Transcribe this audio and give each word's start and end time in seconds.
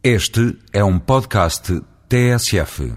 Este 0.00 0.56
é 0.72 0.84
um 0.84 0.96
podcast 0.96 1.82
TSF. 2.08 2.92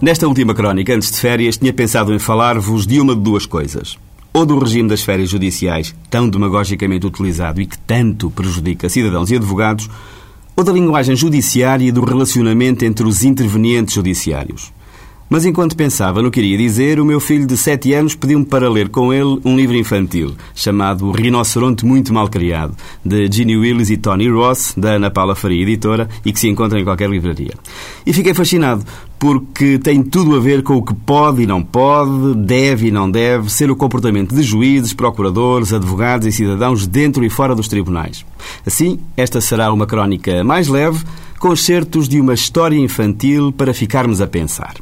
Nesta 0.00 0.28
última 0.28 0.54
crónica, 0.54 0.94
antes 0.94 1.10
de 1.10 1.18
férias, 1.18 1.56
tinha 1.56 1.72
pensado 1.72 2.14
em 2.14 2.20
falar-vos 2.20 2.86
de 2.86 3.00
uma 3.00 3.16
de 3.16 3.20
duas 3.20 3.44
coisas. 3.44 3.98
Ou 4.32 4.46
do 4.46 4.56
regime 4.56 4.88
das 4.88 5.02
férias 5.02 5.30
judiciais, 5.30 5.92
tão 6.08 6.28
demagogicamente 6.30 7.08
utilizado 7.08 7.60
e 7.60 7.66
que 7.66 7.76
tanto 7.76 8.30
prejudica 8.30 8.88
cidadãos 8.88 9.32
e 9.32 9.34
advogados, 9.34 9.90
ou 10.56 10.62
da 10.62 10.70
linguagem 10.70 11.16
judiciária 11.16 11.86
e 11.86 11.90
do 11.90 12.04
relacionamento 12.04 12.84
entre 12.84 13.04
os 13.04 13.24
intervenientes 13.24 13.94
judiciários. 13.94 14.72
Mas 15.30 15.44
enquanto 15.44 15.76
pensava 15.76 16.20
no 16.20 16.28
que 16.28 16.40
iria 16.40 16.58
dizer, 16.58 16.98
o 16.98 17.04
meu 17.04 17.20
filho 17.20 17.46
de 17.46 17.56
7 17.56 17.94
anos 17.94 18.16
pediu-me 18.16 18.44
para 18.44 18.68
ler 18.68 18.88
com 18.88 19.14
ele 19.14 19.38
um 19.44 19.56
livro 19.56 19.76
infantil, 19.76 20.34
chamado 20.52 21.12
Rinoceronte 21.12 21.86
Muito 21.86 22.12
Mal 22.12 22.28
Criado, 22.28 22.74
de 23.04 23.30
Ginny 23.30 23.56
Willis 23.56 23.90
e 23.90 23.96
Tony 23.96 24.28
Ross, 24.28 24.74
da 24.76 24.94
Ana 24.94 25.08
Paula 25.08 25.36
Faria 25.36 25.62
Editora, 25.62 26.08
e 26.24 26.32
que 26.32 26.40
se 26.40 26.48
encontra 26.48 26.80
em 26.80 26.84
qualquer 26.84 27.08
livraria. 27.08 27.54
E 28.04 28.12
fiquei 28.12 28.34
fascinado, 28.34 28.84
porque 29.20 29.78
tem 29.78 30.02
tudo 30.02 30.34
a 30.34 30.40
ver 30.40 30.64
com 30.64 30.74
o 30.74 30.82
que 30.82 30.94
pode 30.94 31.44
e 31.44 31.46
não 31.46 31.62
pode, 31.62 32.34
deve 32.34 32.88
e 32.88 32.90
não 32.90 33.08
deve 33.08 33.52
ser 33.52 33.70
o 33.70 33.76
comportamento 33.76 34.34
de 34.34 34.42
juízes, 34.42 34.92
procuradores, 34.92 35.72
advogados 35.72 36.26
e 36.26 36.32
cidadãos 36.32 36.88
dentro 36.88 37.24
e 37.24 37.30
fora 37.30 37.54
dos 37.54 37.68
tribunais. 37.68 38.26
Assim, 38.66 38.98
esta 39.16 39.40
será 39.40 39.72
uma 39.72 39.86
crónica 39.86 40.42
mais 40.42 40.66
leve, 40.66 41.04
com 41.38 41.52
excertos 41.52 42.08
de 42.08 42.20
uma 42.20 42.34
história 42.34 42.76
infantil 42.76 43.52
para 43.52 43.72
ficarmos 43.72 44.20
a 44.20 44.26
pensar. 44.26 44.74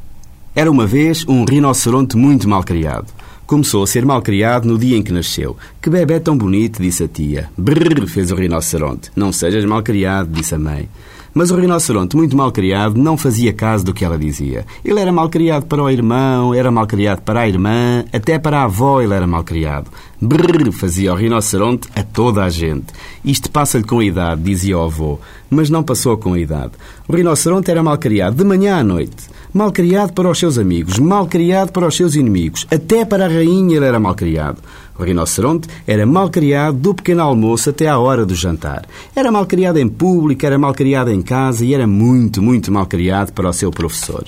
Era 0.59 0.73
uma 0.73 0.89
vez 0.89 1.25
um 1.29 1.45
rinoceronte 1.45 2.17
muito 2.17 2.49
mal 2.49 2.65
criado. 2.65 3.07
Começou 3.47 3.85
a 3.85 3.87
ser 3.87 4.05
mal 4.05 4.21
criado 4.21 4.67
no 4.67 4.77
dia 4.77 4.97
em 4.97 5.05
que 5.05 5.13
nasceu. 5.13 5.57
Que 5.81 5.89
bebê 5.89 6.19
tão 6.19 6.37
bonito, 6.37 6.83
disse 6.83 7.05
a 7.05 7.07
tia. 7.07 7.49
Brrr, 7.57 8.09
fez 8.09 8.33
o 8.33 8.35
rinoceronte. 8.35 9.09
Não 9.15 9.33
sejas 9.33 9.65
mal 9.65 9.85
criado, 9.85 10.33
disse 10.33 10.57
a 10.57 10.59
mãe. 10.59 10.89
Mas 11.33 11.53
o 11.53 11.57
rinoceronte, 11.57 12.17
muito 12.17 12.37
mal 12.37 12.51
criado, 12.51 13.01
não 13.01 13.17
fazia 13.17 13.53
caso 13.53 13.85
do 13.85 13.95
que 13.95 14.05
ela 14.05 14.19
dizia. 14.19 14.67
Ele 14.85 14.99
era 14.99 15.13
mal 15.13 15.29
criado 15.29 15.65
para 15.67 15.81
o 15.81 15.89
irmão, 15.89 16.53
era 16.53 16.73
mal 16.73 16.89
criado 16.89 17.21
para 17.21 17.43
a 17.43 17.49
irmã, 17.49 18.05
até 18.13 18.37
para 18.37 18.59
a 18.59 18.65
avó 18.65 19.01
ele 19.01 19.15
era 19.15 19.29
mal 19.29 19.45
criado. 19.45 19.89
Brrr, 20.21 20.73
fazia 20.73 21.13
o 21.13 21.17
rinoceronte 21.17 21.89
a 21.95 22.03
toda 22.03 22.45
a 22.45 22.49
gente. 22.49 22.87
Isto 23.25 23.51
passa-lhe 23.51 23.85
com 23.85 24.01
a 24.01 24.05
idade, 24.05 24.43
dizia 24.43 24.79
o 24.79 24.83
avô, 24.83 25.19
mas 25.49 25.71
não 25.71 25.83
passou 25.83 26.17
com 26.17 26.35
a 26.35 26.39
idade. 26.39 26.73
O 27.07 27.15
rinoceronte 27.15 27.71
era 27.71 27.83
mal 27.83 27.99
criado 27.99 28.37
de 28.37 28.45
manhã 28.45 28.77
à 28.77 28.85
noite 28.85 29.39
mal 29.53 29.73
criado 29.73 30.13
para 30.13 30.31
os 30.31 30.39
seus 30.39 30.59
amigos, 30.59 30.99
mal 30.99 31.27
criado 31.27 31.73
para 31.73 31.87
os 31.87 31.97
seus 31.97 32.15
inimigos, 32.15 32.67
até 32.71 33.05
para 33.05 33.25
a 33.25 33.29
rainha 33.29 33.77
ele 33.77 33.87
era 33.87 33.99
mal 33.99 34.15
criado. 34.15 34.63
O 34.99 35.03
rinoceronte 35.03 35.69
era 35.87 36.05
mal 36.05 36.29
criado 36.29 36.77
do 36.77 36.95
pequeno 36.95 37.23
almoço 37.23 37.71
até 37.71 37.89
à 37.89 37.99
hora 37.99 38.27
do 38.27 38.35
jantar. 38.35 38.85
Era 39.15 39.31
mal 39.31 39.47
criado 39.47 39.79
em 39.79 39.89
público, 39.89 40.45
era 40.45 40.59
mal 40.59 40.75
criado 40.75 41.11
em 41.11 41.23
casa 41.23 41.65
e 41.65 41.73
era 41.73 41.87
muito, 41.87 42.43
muito 42.43 42.71
mal 42.73 42.87
criado 42.87 43.33
para 43.33 43.49
o 43.49 43.53
seu 43.53 43.71
professor. 43.71 44.25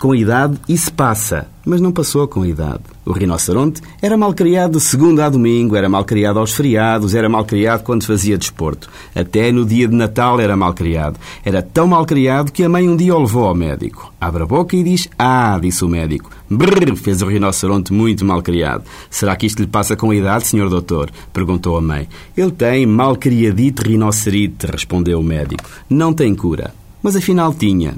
Com 0.00 0.12
a 0.12 0.16
idade, 0.16 0.58
isso 0.66 0.90
passa, 0.94 1.46
mas 1.62 1.78
não 1.78 1.92
passou 1.92 2.26
com 2.26 2.40
a 2.40 2.48
idade. 2.48 2.80
O 3.04 3.12
rinoceronte 3.12 3.82
era 4.00 4.16
mal 4.16 4.32
criado 4.32 4.78
de 4.78 4.80
segunda 4.80 5.26
a 5.26 5.28
domingo, 5.28 5.76
era 5.76 5.90
mal 5.90 6.06
criado 6.06 6.38
aos 6.38 6.52
feriados, 6.52 7.14
era 7.14 7.28
mal 7.28 7.44
criado 7.44 7.82
quando 7.82 8.06
fazia 8.06 8.38
desporto. 8.38 8.88
Até 9.14 9.52
no 9.52 9.62
dia 9.62 9.86
de 9.86 9.94
Natal 9.94 10.40
era 10.40 10.56
mal 10.56 10.72
criado. 10.72 11.20
Era 11.44 11.60
tão 11.60 11.86
mal 11.86 12.06
criado 12.06 12.50
que 12.50 12.64
a 12.64 12.68
mãe 12.70 12.88
um 12.88 12.96
dia 12.96 13.14
o 13.14 13.20
levou 13.20 13.44
ao 13.44 13.54
médico. 13.54 14.10
Abre 14.18 14.44
a 14.44 14.46
boca 14.46 14.74
e 14.74 14.82
diz: 14.82 15.06
Ah, 15.18 15.58
disse 15.60 15.84
o 15.84 15.88
médico. 15.88 16.30
Brrr, 16.48 16.96
fez 16.96 17.20
o 17.20 17.26
rinoceronte 17.26 17.92
muito 17.92 18.24
mal 18.24 18.40
criado. 18.40 18.84
Será 19.10 19.36
que 19.36 19.44
isto 19.44 19.60
lhe 19.60 19.68
passa 19.68 19.96
com 19.96 20.12
a 20.12 20.16
idade, 20.16 20.46
senhor 20.46 20.70
doutor? 20.70 21.10
Perguntou 21.30 21.76
a 21.76 21.80
mãe. 21.82 22.08
Ele 22.34 22.52
tem 22.52 22.86
mal 22.86 23.16
criadito 23.16 23.86
rinocerite, 23.86 24.64
respondeu 24.64 25.20
o 25.20 25.22
médico. 25.22 25.68
Não 25.90 26.14
tem 26.14 26.34
cura 26.34 26.72
mas 27.02 27.16
afinal 27.16 27.54
tinha. 27.54 27.94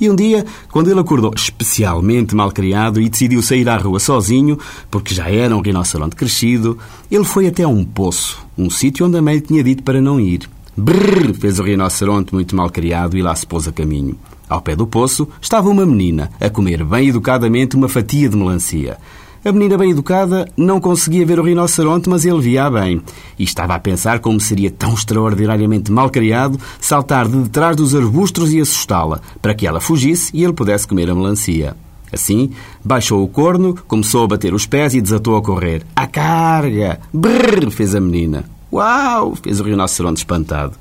E 0.00 0.08
um 0.08 0.14
dia, 0.16 0.44
quando 0.70 0.90
ele 0.90 1.00
acordou 1.00 1.32
especialmente 1.34 2.34
mal 2.34 2.50
criado 2.50 3.00
e 3.00 3.08
decidiu 3.08 3.42
sair 3.42 3.68
à 3.68 3.76
rua 3.76 4.00
sozinho, 4.00 4.58
porque 4.90 5.14
já 5.14 5.28
era 5.28 5.56
um 5.56 5.60
rinoceronte 5.60 6.16
crescido, 6.16 6.78
ele 7.10 7.24
foi 7.24 7.46
até 7.46 7.66
um 7.66 7.84
poço, 7.84 8.44
um 8.56 8.70
sítio 8.70 9.06
onde 9.06 9.16
a 9.16 9.22
mãe 9.22 9.40
tinha 9.40 9.62
dito 9.62 9.82
para 9.82 10.00
não 10.00 10.20
ir. 10.20 10.48
Brrr, 10.76 11.34
fez 11.34 11.58
o 11.58 11.62
rinoceronte 11.62 12.34
muito 12.34 12.56
mal 12.56 12.68
criado 12.68 13.16
e 13.16 13.22
lá 13.22 13.34
se 13.34 13.46
pôs 13.46 13.68
a 13.68 13.72
caminho. 13.72 14.18
Ao 14.48 14.60
pé 14.60 14.76
do 14.76 14.86
poço 14.86 15.28
estava 15.40 15.68
uma 15.68 15.86
menina, 15.86 16.30
a 16.40 16.50
comer 16.50 16.84
bem 16.84 17.08
educadamente 17.08 17.76
uma 17.76 17.88
fatia 17.88 18.28
de 18.28 18.36
melancia. 18.36 18.98
A 19.44 19.52
menina 19.52 19.76
bem 19.76 19.90
educada 19.90 20.48
não 20.56 20.80
conseguia 20.80 21.26
ver 21.26 21.38
o 21.38 21.42
rinoceronte, 21.42 22.08
mas 22.08 22.24
ele 22.24 22.40
via 22.40 22.70
bem. 22.70 23.02
E 23.38 23.44
estava 23.44 23.74
a 23.74 23.78
pensar 23.78 24.20
como 24.20 24.40
seria 24.40 24.70
tão 24.70 24.94
extraordinariamente 24.94 25.92
mal 25.92 26.08
criado 26.08 26.58
saltar 26.80 27.28
de 27.28 27.36
detrás 27.36 27.76
dos 27.76 27.94
arbustos 27.94 28.54
e 28.54 28.60
assustá-la, 28.60 29.20
para 29.42 29.54
que 29.54 29.66
ela 29.66 29.82
fugisse 29.82 30.30
e 30.32 30.42
ele 30.42 30.54
pudesse 30.54 30.88
comer 30.88 31.10
a 31.10 31.14
melancia. 31.14 31.76
Assim, 32.10 32.52
baixou 32.82 33.22
o 33.22 33.28
corno, 33.28 33.76
começou 33.86 34.24
a 34.24 34.28
bater 34.28 34.54
os 34.54 34.64
pés 34.64 34.94
e 34.94 35.00
desatou 35.02 35.36
a 35.36 35.42
correr. 35.42 35.84
A 35.94 36.06
carga! 36.06 37.00
Brrr! 37.12 37.70
fez 37.70 37.94
a 37.94 38.00
menina. 38.00 38.46
Uau! 38.72 39.34
fez 39.42 39.60
o 39.60 39.64
rinoceronte 39.64 40.20
espantado. 40.20 40.72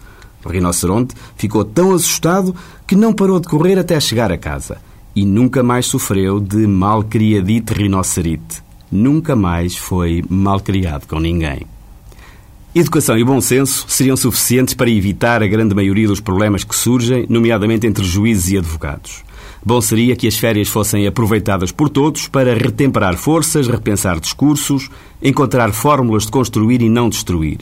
O 0.45 0.47
rinoceronte 0.47 1.13
ficou 1.35 1.65
tão 1.65 1.91
assustado 1.91 2.55
que 2.87 2.95
não 2.95 3.11
parou 3.11 3.41
de 3.41 3.47
correr 3.49 3.77
até 3.77 3.99
chegar 3.99 4.31
a 4.31 4.37
casa 4.37 4.77
e 5.15 5.25
nunca 5.25 5.61
mais 5.61 5.85
sofreu 5.85 6.39
de 6.39 6.65
malcriadite 6.67 7.73
rinocerite. 7.73 8.63
Nunca 8.91 9.35
mais 9.35 9.75
foi 9.75 10.23
malcriado 10.29 11.07
com 11.07 11.19
ninguém. 11.19 11.65
Educação 12.75 13.17
e 13.17 13.23
bom 13.23 13.39
senso 13.39 13.85
seriam 13.87 14.17
suficientes 14.17 14.73
para 14.73 14.89
evitar 14.89 15.43
a 15.43 15.47
grande 15.47 15.75
maioria 15.75 16.07
dos 16.07 16.19
problemas 16.19 16.63
que 16.63 16.75
surgem, 16.75 17.25
nomeadamente 17.29 17.85
entre 17.85 18.03
juízes 18.03 18.51
e 18.51 18.57
advogados. 18.57 19.23
Bom 19.63 19.79
seria 19.79 20.15
que 20.15 20.27
as 20.27 20.37
férias 20.37 20.67
fossem 20.67 21.05
aproveitadas 21.05 21.71
por 21.71 21.87
todos 21.87 22.27
para 22.27 22.53
retemperar 22.53 23.15
forças, 23.15 23.67
repensar 23.67 24.19
discursos, 24.19 24.89
encontrar 25.21 25.71
fórmulas 25.71 26.23
de 26.23 26.31
construir 26.31 26.81
e 26.81 26.89
não 26.89 27.09
destruir. 27.09 27.59